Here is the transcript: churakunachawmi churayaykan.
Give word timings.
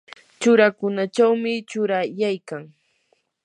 churakunachawmi 0.41 1.51
churayaykan. 1.69 2.63